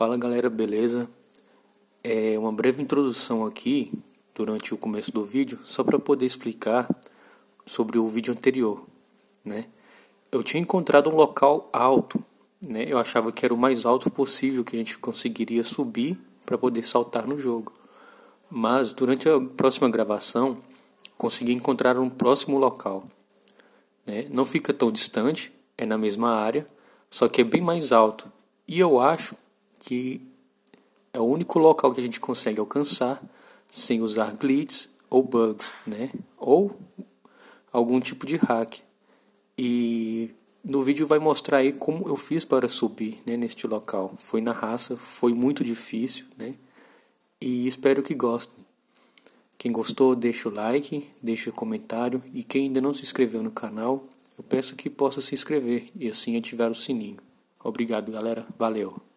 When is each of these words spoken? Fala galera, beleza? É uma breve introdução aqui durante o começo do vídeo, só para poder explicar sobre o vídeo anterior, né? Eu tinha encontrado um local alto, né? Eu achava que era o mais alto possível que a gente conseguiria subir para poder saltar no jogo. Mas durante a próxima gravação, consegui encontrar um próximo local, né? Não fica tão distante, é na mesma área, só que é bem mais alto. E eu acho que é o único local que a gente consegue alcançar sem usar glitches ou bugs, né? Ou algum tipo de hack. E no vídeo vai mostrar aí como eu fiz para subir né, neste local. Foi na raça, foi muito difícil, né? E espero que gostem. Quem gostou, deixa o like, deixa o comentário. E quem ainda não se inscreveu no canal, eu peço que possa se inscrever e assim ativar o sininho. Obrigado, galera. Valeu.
Fala 0.00 0.16
galera, 0.16 0.48
beleza? 0.48 1.10
É 2.02 2.38
uma 2.38 2.50
breve 2.50 2.80
introdução 2.80 3.44
aqui 3.44 3.92
durante 4.34 4.72
o 4.72 4.78
começo 4.78 5.12
do 5.12 5.26
vídeo, 5.26 5.60
só 5.62 5.84
para 5.84 5.98
poder 5.98 6.24
explicar 6.24 6.88
sobre 7.66 7.98
o 7.98 8.08
vídeo 8.08 8.32
anterior, 8.32 8.82
né? 9.44 9.66
Eu 10.32 10.42
tinha 10.42 10.58
encontrado 10.58 11.10
um 11.10 11.14
local 11.14 11.68
alto, 11.70 12.18
né? 12.66 12.86
Eu 12.88 12.96
achava 12.96 13.30
que 13.30 13.44
era 13.44 13.52
o 13.52 13.58
mais 13.58 13.84
alto 13.84 14.10
possível 14.10 14.64
que 14.64 14.74
a 14.74 14.78
gente 14.78 14.98
conseguiria 14.98 15.62
subir 15.62 16.18
para 16.46 16.56
poder 16.56 16.86
saltar 16.86 17.26
no 17.26 17.38
jogo. 17.38 17.70
Mas 18.48 18.94
durante 18.94 19.28
a 19.28 19.38
próxima 19.38 19.90
gravação, 19.90 20.62
consegui 21.18 21.52
encontrar 21.52 21.98
um 21.98 22.08
próximo 22.08 22.58
local, 22.58 23.04
né? 24.06 24.26
Não 24.30 24.46
fica 24.46 24.72
tão 24.72 24.90
distante, 24.90 25.52
é 25.76 25.84
na 25.84 25.98
mesma 25.98 26.30
área, 26.30 26.66
só 27.10 27.28
que 27.28 27.42
é 27.42 27.44
bem 27.44 27.60
mais 27.60 27.92
alto. 27.92 28.32
E 28.66 28.80
eu 28.80 28.98
acho 28.98 29.36
que 29.80 30.20
é 31.12 31.18
o 31.18 31.24
único 31.24 31.58
local 31.58 31.92
que 31.92 32.00
a 32.00 32.02
gente 32.02 32.20
consegue 32.20 32.60
alcançar 32.60 33.20
sem 33.68 34.00
usar 34.00 34.32
glitches 34.34 34.90
ou 35.08 35.22
bugs, 35.22 35.72
né? 35.86 36.10
Ou 36.38 36.78
algum 37.72 37.98
tipo 37.98 38.24
de 38.26 38.36
hack. 38.36 38.80
E 39.58 40.30
no 40.64 40.82
vídeo 40.82 41.06
vai 41.06 41.18
mostrar 41.18 41.58
aí 41.58 41.72
como 41.72 42.08
eu 42.08 42.16
fiz 42.16 42.44
para 42.44 42.68
subir 42.68 43.20
né, 43.26 43.36
neste 43.36 43.66
local. 43.66 44.14
Foi 44.18 44.40
na 44.40 44.52
raça, 44.52 44.96
foi 44.96 45.34
muito 45.34 45.64
difícil, 45.64 46.26
né? 46.38 46.54
E 47.40 47.66
espero 47.66 48.02
que 48.02 48.14
gostem. 48.14 48.64
Quem 49.58 49.72
gostou, 49.72 50.14
deixa 50.14 50.48
o 50.48 50.52
like, 50.52 51.06
deixa 51.22 51.50
o 51.50 51.52
comentário. 51.52 52.22
E 52.32 52.42
quem 52.42 52.66
ainda 52.66 52.80
não 52.80 52.94
se 52.94 53.02
inscreveu 53.02 53.42
no 53.42 53.50
canal, 53.50 54.04
eu 54.38 54.44
peço 54.44 54.76
que 54.76 54.88
possa 54.88 55.20
se 55.20 55.34
inscrever 55.34 55.90
e 55.94 56.08
assim 56.08 56.36
ativar 56.36 56.70
o 56.70 56.74
sininho. 56.74 57.18
Obrigado, 57.62 58.10
galera. 58.10 58.46
Valeu. 58.58 59.09